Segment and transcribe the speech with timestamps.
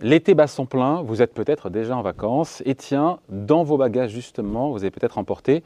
[0.00, 2.62] L'été bat son plein, vous êtes peut-être déjà en vacances.
[2.66, 5.62] Et tiens, dans vos bagages justement, vous avez peut-être emporté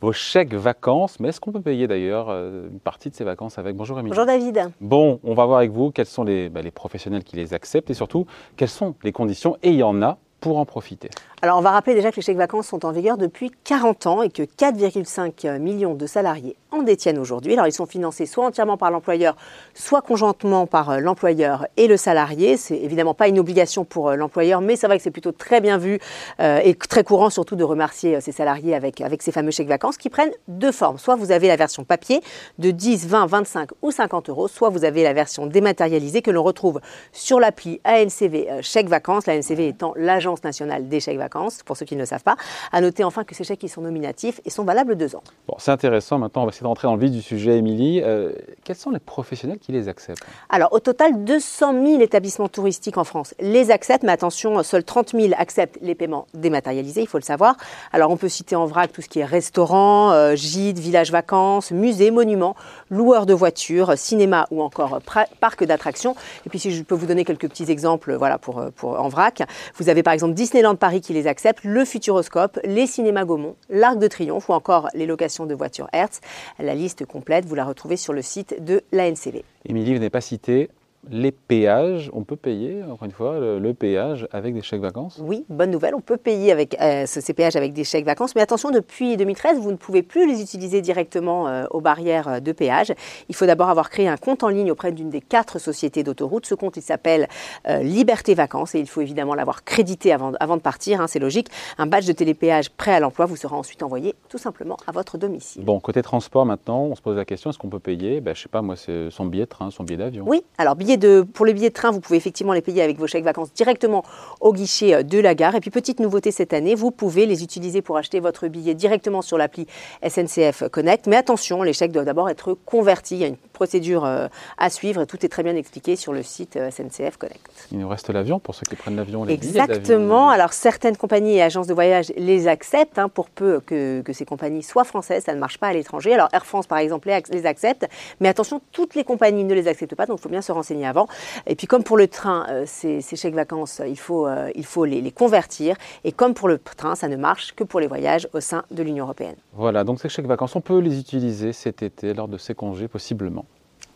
[0.00, 1.20] vos chèques vacances.
[1.20, 3.76] Mais est-ce qu'on peut payer d'ailleurs euh, une partie de ces vacances avec?
[3.76, 4.12] Bonjour Émilie.
[4.12, 4.70] Bonjour David.
[4.80, 7.90] Bon, on va voir avec vous quels sont les, bah, les professionnels qui les acceptent
[7.90, 8.26] et surtout
[8.56, 9.58] quelles sont les conditions.
[9.62, 11.10] Et il y en a pour en profiter
[11.42, 14.22] Alors on va rappeler déjà que les chèques vacances sont en vigueur depuis 40 ans
[14.22, 17.54] et que 4,5 millions de salariés en détiennent aujourd'hui.
[17.54, 19.36] Alors ils sont financés soit entièrement par l'employeur,
[19.74, 22.56] soit conjointement par euh, l'employeur et le salarié.
[22.56, 25.60] C'est évidemment pas une obligation pour euh, l'employeur, mais c'est vrai que c'est plutôt très
[25.60, 25.98] bien vu
[26.40, 29.96] euh, et très courant surtout de remercier ses salariés avec, avec ces fameux chèques vacances
[29.96, 30.98] qui prennent deux formes.
[30.98, 32.20] Soit vous avez la version papier
[32.58, 36.42] de 10, 20, 25 ou 50 euros, soit vous avez la version dématérialisée que l'on
[36.42, 36.80] retrouve
[37.12, 41.94] sur l'appli ANCV chèques vacances, l'ANCV étant l'agence nationale des chèques vacances, pour ceux qui
[41.94, 42.36] ne le savent pas.
[42.72, 45.22] À noter enfin que ces chèques ils sont nominatifs et sont valables deux ans.
[45.46, 46.18] Bon, c'est intéressant.
[46.18, 48.02] Maintenant, on va essayer de rentrer dans le vif du sujet, Émilie.
[48.02, 48.32] Euh,
[48.64, 50.24] quels sont les professionnels qui les acceptent?
[50.48, 55.12] Alors, au total, 200 000 établissements touristiques en France les acceptent, mais attention, seuls 30
[55.12, 57.56] 000 acceptent les paiements dématérialisés, il faut le savoir.
[57.92, 61.70] Alors, on peut citer en vrac tout ce qui est restaurant, euh, gîte, village vacances,
[61.70, 62.56] musée, monument,
[62.90, 65.00] loueur de voitures, cinéma ou encore
[65.40, 66.16] parc d'attractions.
[66.46, 69.42] Et puis, si je peux vous donner quelques petits exemples, voilà, pour, pour en vrac,
[69.76, 73.98] vous avez par exemple Disneyland Paris qui les accepte, le Futuroscope, les cinémas Gaumont, l'Arc
[73.98, 76.20] de Triomphe ou encore les locations de voitures Hertz.
[76.58, 79.44] La liste complète, vous la retrouvez sur le site de l'ANCV.
[79.64, 80.70] Émilie, vous n'avez pas cité
[81.10, 85.20] les péages, on peut payer, encore une fois, le, péage avec des chèques vacances?
[85.22, 88.40] Oui, bonne nouvelle, on peut payer avec, euh, ces péages avec des chèques vacances, mais
[88.40, 92.92] attention, depuis 2013, vous ne pouvez plus les utiliser directement euh, aux barrières de péage.
[93.28, 96.46] Il faut d'abord avoir créé un compte en ligne auprès d'une des quatre sociétés d'autoroute.
[96.46, 97.28] Ce compte, il s'appelle
[97.68, 101.18] euh, Liberté Vacances et il faut évidemment l'avoir crédité avant, avant de partir, hein, c'est
[101.18, 101.48] logique.
[101.78, 105.18] Un badge de télépéage prêt à l'emploi vous sera ensuite envoyé tout simplement à votre
[105.18, 105.64] domicile.
[105.64, 108.20] Bon, côté transport maintenant, on se pose la question, est-ce qu'on peut payer?
[108.20, 110.24] Ben, Je ne sais pas, moi, c'est son billet de train, son billet d'avion.
[110.26, 110.95] Oui, alors billet
[111.32, 114.04] pour les billets de train, vous pouvez effectivement les payer avec vos chèques vacances directement
[114.40, 115.54] au guichet euh, de la gare.
[115.54, 119.22] Et puis, petite nouveauté cette année, vous pouvez les utiliser pour acheter votre billet directement
[119.22, 119.66] sur l'appli
[120.06, 121.06] SNCF Connect.
[121.06, 123.16] Mais attention, les chèques doivent d'abord être convertis.
[123.16, 126.12] Il y a une procédure euh, à suivre et tout est très bien expliqué sur
[126.12, 127.68] le site euh, SNCF Connect.
[127.72, 129.26] Il nous reste l'avion pour ceux qui prennent l'avion.
[129.26, 130.28] Exactement.
[130.30, 134.24] Alors, certaines compagnies et agences de voyage les acceptent hein, pour peu que, que, ces
[134.24, 135.24] compagnies soient françaises.
[135.24, 136.14] Ça ne marche pas à l'étranger.
[136.14, 137.86] Alors, Air France, par exemple, les accepte.
[138.20, 140.06] Mais attention, toutes les compagnies ne les acceptent pas.
[140.06, 141.08] Donc, il faut bien se renseigner avant.
[141.46, 144.84] Et puis comme pour le train, euh, ces, chèques vacances, il faut, euh, il faut
[144.84, 145.76] les, les, convertir.
[146.04, 148.82] Et comme pour le train, ça ne marche que pour les voyages au sein de
[148.82, 149.36] l'Union européenne.
[149.52, 152.88] Voilà, donc ces chèques vacances, on peut les utiliser cet été lors de ces congés
[152.88, 153.46] possiblement.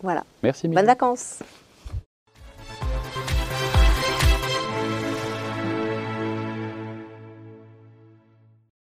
[0.03, 0.25] Voilà.
[0.43, 0.69] Merci.
[0.69, 1.41] Bonnes vacances.